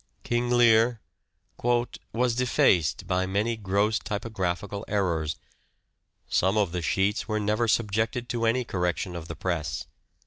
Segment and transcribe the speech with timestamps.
[0.31, 0.99] "King Lear
[2.11, 5.35] "..."was defaced by many gross typographical errors.
[6.27, 9.85] Some of the sheets were never subjected to any correction of the press.